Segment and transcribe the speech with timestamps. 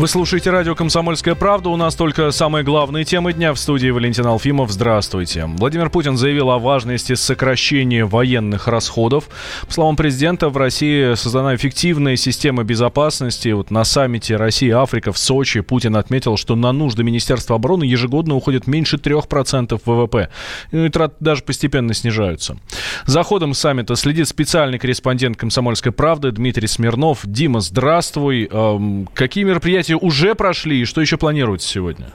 [0.00, 1.68] Вы слушаете радио «Комсомольская правда».
[1.68, 3.52] У нас только самые главные темы дня.
[3.52, 4.70] В студии Валентин Алфимов.
[4.70, 5.44] Здравствуйте.
[5.44, 9.28] Владимир Путин заявил о важности сокращения военных расходов.
[9.66, 13.50] По словам президента, в России создана эффективная система безопасности.
[13.50, 18.66] Вот на саммите Россия-Африка в Сочи Путин отметил, что на нужды Министерства обороны ежегодно уходит
[18.66, 20.30] меньше 3% ВВП.
[20.72, 22.56] И траты даже постепенно снижаются.
[23.04, 27.20] За ходом саммита следит специальный корреспондент «Комсомольской правды» Дмитрий Смирнов.
[27.24, 28.48] Дима, здравствуй.
[28.50, 32.06] Эм, какие мероприятия мероприятия уже прошли, и что еще планируется сегодня?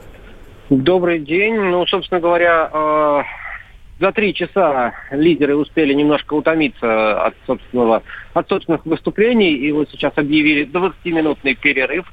[0.70, 1.54] Добрый день.
[1.54, 3.22] Ну, собственно говоря, э,
[4.00, 8.02] за три часа лидеры успели немножко утомиться от собственного,
[8.34, 12.06] от собственных выступлений, и вот сейчас объявили 20-минутный перерыв.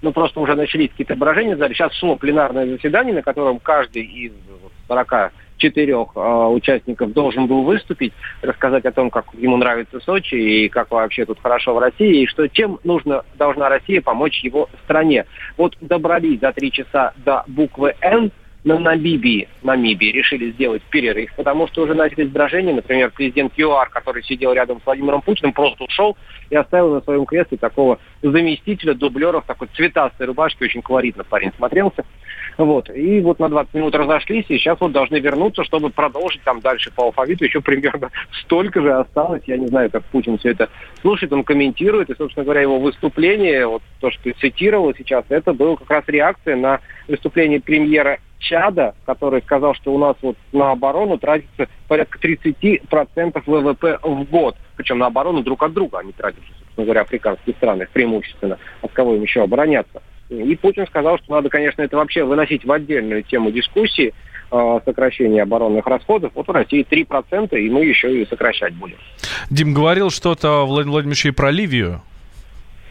[0.00, 1.74] Ну, просто уже начались какие-то зале.
[1.74, 4.32] Сейчас шло пленарное заседание, на котором каждый из
[4.86, 8.12] 40 четырех э, участников должен был выступить,
[8.42, 12.26] рассказать о том, как ему нравится Сочи и как вообще тут хорошо в России, и
[12.26, 15.26] что чем нужно, должна Россия помочь его стране.
[15.56, 18.30] Вот добрались за три часа до буквы «Н»,
[18.68, 22.74] на Намибии, Намибии решили сделать перерыв, потому что уже начались брожения.
[22.74, 26.16] Например, президент ЮАР, который сидел рядом с Владимиром Путиным, просто ушел
[26.50, 31.52] и оставил на своем кресле такого заместителя, дублера в такой цветастой рубашке, очень колоритно парень
[31.56, 32.04] смотрелся.
[32.58, 32.90] Вот.
[32.90, 36.90] И вот на 20 минут разошлись, и сейчас вот должны вернуться, чтобы продолжить там дальше
[36.94, 37.44] по алфавиту.
[37.44, 38.10] Еще примерно
[38.42, 39.42] столько же осталось.
[39.46, 40.68] Я не знаю, как Путин все это
[41.00, 42.10] слушает, он комментирует.
[42.10, 46.56] И, собственно говоря, его выступление, вот то, что цитировал сейчас, это было как раз реакция
[46.56, 53.42] на выступление премьера Чада, который сказал, что у нас вот на оборону тратится порядка 30%
[53.46, 54.56] ВВП в год.
[54.76, 58.58] Причем на оборону друг от друга они тратятся, собственно говоря, африканские страны преимущественно.
[58.82, 60.02] От кого им еще обороняться?
[60.28, 64.12] И Путин сказал, что надо, конечно, это вообще выносить в отдельную тему дискуссии
[64.50, 66.32] э, сокращения оборонных расходов.
[66.34, 68.98] Вот в России 3%, и мы еще и сокращать будем.
[69.50, 72.02] Дим говорил что-то, Владимир Владимирович, и про Ливию.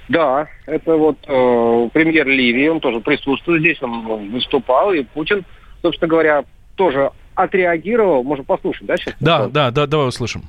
[0.09, 5.43] Да, это вот э, премьер Ливии, он тоже присутствует здесь, он выступал, и Путин,
[5.81, 6.45] собственно говоря,
[6.75, 8.23] тоже отреагировал.
[8.23, 9.15] Можно послушать, да, сейчас?
[9.19, 10.43] Да, да, да, давай услышим.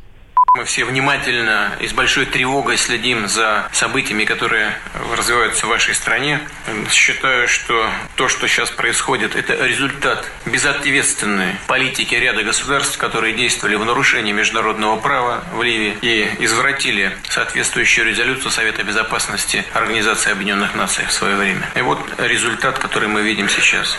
[0.59, 4.77] Мы все внимательно и с большой тревогой следим за событиями, которые
[5.17, 6.41] развиваются в вашей стране.
[6.91, 13.85] Считаю, что то, что сейчас происходит, это результат безответственной политики ряда государств, которые действовали в
[13.85, 21.13] нарушении международного права в Ливии и извратили соответствующую резолюцию Совета Безопасности Организации Объединенных Наций в
[21.13, 21.71] свое время.
[21.77, 23.97] И вот результат, который мы видим сейчас.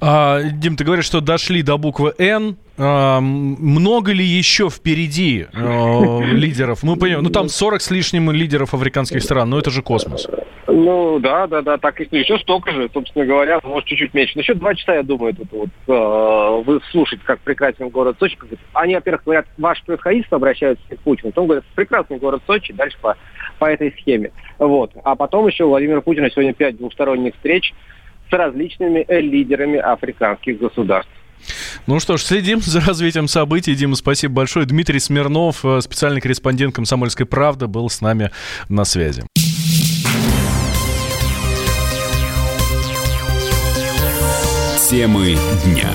[0.00, 2.56] А, Дим, ты говоришь, что дошли до буквы «Н».
[2.76, 6.82] А, много ли еще впереди а, лидеров?
[6.82, 10.28] Мы понимаем, ну там 40 с лишним лидеров африканских стран, но это же космос.
[10.66, 14.32] Ну да, да, да, так и еще столько же, собственно говоря, может чуть-чуть меньше.
[14.34, 18.36] Но еще два часа, я думаю, тут вот э, вы слушать, как прекрасен город Сочи.
[18.72, 23.16] Они, во-первых, говорят, ваше превосходительство обращаются к Путину, потом говорят, прекрасный город Сочи, дальше по,
[23.60, 24.32] по этой схеме.
[24.58, 24.90] Вот.
[25.04, 27.72] А потом еще Владимир Путин сегодня пять двухсторонних встреч
[28.36, 31.10] различными лидерами африканских государств.
[31.86, 33.74] Ну что ж, следим за развитием событий.
[33.74, 34.66] Дима, спасибо большое.
[34.66, 38.30] Дмитрий Смирнов, э, специальный корреспондент «Комсомольской правды», был с нами
[38.68, 39.24] на связи.
[44.88, 45.90] Темы дня.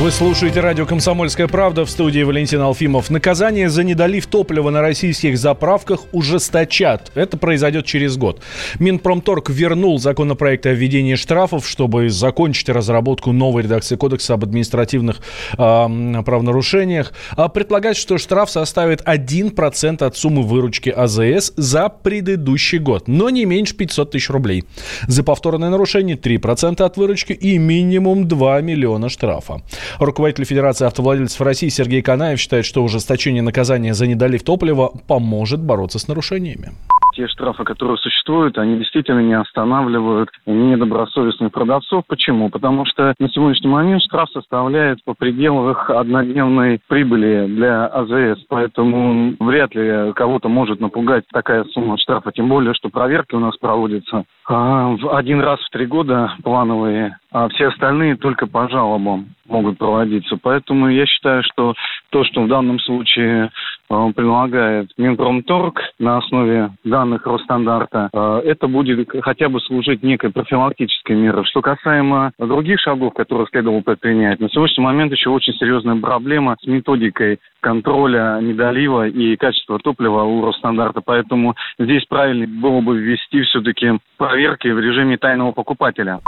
[0.00, 3.10] Вы слушаете радио «Комсомольская правда» в студии Валентин Алфимов.
[3.10, 7.12] Наказание за недолив топлива на российских заправках ужесточат.
[7.14, 8.42] Это произойдет через год.
[8.80, 15.18] Минпромторг вернул законопроект о введении штрафов, чтобы закончить разработку новой редакции Кодекса об административных
[15.52, 17.12] э, правонарушениях.
[17.36, 23.44] А предполагает, что штраф составит 1% от суммы выручки АЗС за предыдущий год, но не
[23.44, 24.64] меньше 500 тысяч рублей.
[25.06, 29.62] За повторное нарушение 3% от выручки и минимум 2 миллиона штрафа.
[29.98, 35.98] Руководитель Федерации автовладельцев России Сергей Канаев считает, что ужесточение наказания за недолив топлива поможет бороться
[35.98, 36.72] с нарушениями
[37.14, 42.04] те штрафы, которые существуют, они действительно не останавливают недобросовестных продавцов.
[42.06, 42.50] Почему?
[42.50, 49.74] Потому что на сегодняшний момент штраф составляет по пределах однодневной прибыли для АЗС, поэтому вряд
[49.74, 54.94] ли кого-то может напугать такая сумма штрафа, тем более, что проверки у нас проводятся а,
[55.12, 60.38] один раз в три года плановые, а все остальные только по жалобам могут проводиться.
[60.42, 61.74] Поэтому я считаю, что
[62.10, 63.50] то, что в данном случае
[63.88, 71.44] предлагает Минпромторг на основе данных Росстандарта, э, это будет хотя бы служить некой профилактической мерой.
[71.44, 76.66] Что касаемо других шагов, которые следовало предпринять, на сегодняшний момент еще очень серьезная проблема с
[76.66, 81.00] методикой контроля недолива и качества топлива у Росстандарта.
[81.00, 86.20] Поэтому здесь правильно было бы ввести все-таки проверки в режиме тайного покупателя.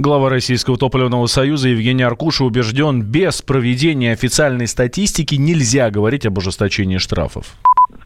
[0.00, 6.98] Глава Российского топливного союза Евгений Аркуша убежден, без проведения официальной статистики нельзя говорить об ужесточении
[6.98, 7.56] штрафов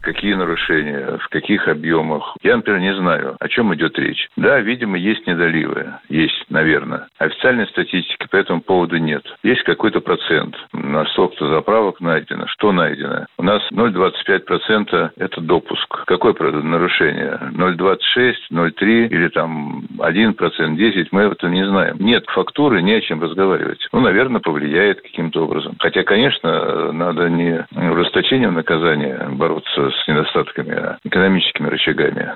[0.03, 2.35] какие нарушения, в каких объемах.
[2.43, 4.27] Я, например, не знаю, о чем идет речь.
[4.37, 5.93] Да, видимо, есть недоливы.
[6.09, 7.07] Есть, наверное.
[7.17, 9.23] Официальной статистики по этому поводу нет.
[9.43, 10.55] Есть какой-то процент.
[10.73, 12.45] На столько-то заправок найдено.
[12.47, 13.25] Что найдено?
[13.37, 16.05] У нас 0,25% это допуск.
[16.05, 17.39] Какое нарушение?
[17.53, 21.95] 0,26, 0,3 или там 1%, 10, мы это не знаем.
[21.99, 23.87] Нет фактуры, не о чем разговаривать.
[23.93, 25.75] Ну, наверное, повлияет каким-то образом.
[25.79, 32.33] Хотя, конечно, надо не ужесточением наказания бороться с недостатками, экономическими рычагами.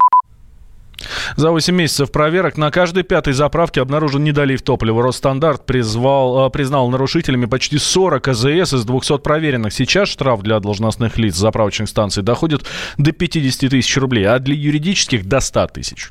[1.36, 5.04] За 8 месяцев проверок на каждой пятой заправке обнаружен недолив топлива.
[5.04, 9.74] Росстандарт призвал, э, признал нарушителями почти 40 АЗС из 200 проверенных.
[9.74, 12.66] Сейчас штраф для должностных лиц заправочных станций доходит
[12.98, 16.10] до 50 тысяч рублей, а для юридических до 100 тысяч.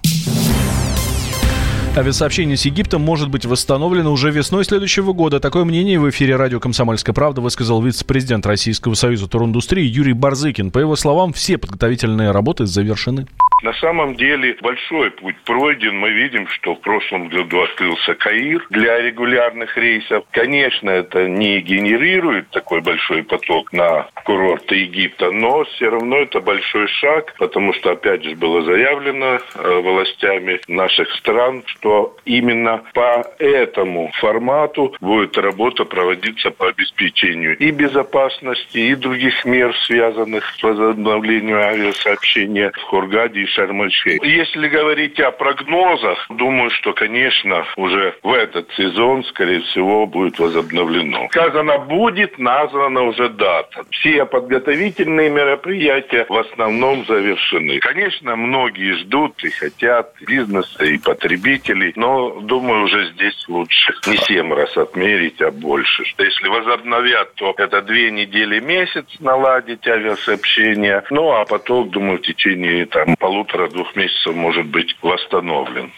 [1.97, 5.41] Авиасообщение с Египтом может быть восстановлено уже весной следующего года.
[5.41, 10.71] Такое мнение в эфире радио «Комсомольская правда» высказал вице-президент Российского союза туриндустрии Юрий Барзыкин.
[10.71, 13.27] По его словам, все подготовительные работы завершены.
[13.63, 15.99] На самом деле большой путь пройден.
[15.99, 20.25] Мы видим, что в прошлом году открылся Каир для регулярных рейсов.
[20.31, 26.87] Конечно, это не генерирует такой большой поток на курорты Египта, но все равно это большой
[26.89, 34.11] шаг, потому что, опять же, было заявлено э, властями наших стран, что именно по этому
[34.21, 42.71] формату будет работа проводиться по обеспечению и безопасности, и других мер, связанных с возобновлением авиасообщения
[42.71, 43.83] в Хургаде и шарм
[44.23, 51.29] Если говорить о прогнозах, думаю, что, конечно, уже в этот сезон, скорее всего, будет возобновлено.
[51.31, 53.85] Сказано будет, названа уже дата.
[53.91, 57.79] Все подготовительные мероприятия в основном завершены.
[57.81, 64.53] Конечно, многие ждут и хотят бизнеса и потребителей, но, думаю, уже здесь лучше не семь
[64.53, 66.05] раз отмерить, а больше.
[66.19, 71.03] Если возобновят, то это две недели, месяц наладить авиасообщение.
[71.11, 75.93] Ну, а потом, думаю, в течение там, полутора-двух месяцев может быть восстановлен.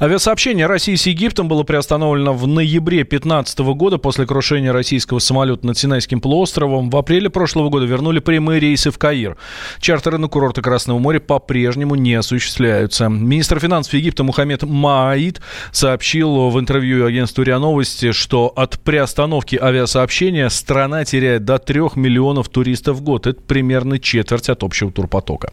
[0.00, 5.78] Авиасообщение России с Египтом было приостановлено в ноябре 2015 года после крушения российского самолета над
[5.78, 6.90] Синайским полуостровом.
[6.90, 9.36] В апреле прошлого года вернули прямые рейсы в Каир.
[9.80, 13.08] Чартеры на курорты Красного моря по-прежнему не осуществляются.
[13.08, 20.48] Министр финансов Египта Мухаммед Маид сообщил в интервью агентству РИА Новости, что от приостановки авиасообщения
[20.50, 23.26] страна теряет до 3 миллионов туристов в год.
[23.26, 25.52] Это примерно четверть от общего турпотока.